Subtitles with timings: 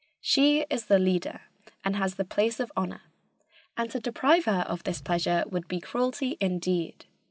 [0.19, 1.41] She is the leader
[1.85, 3.03] and has the place of honor,
[3.77, 7.05] and to deprive her of this pleasure would be cruelty indeed.